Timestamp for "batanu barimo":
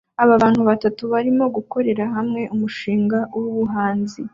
0.69-1.45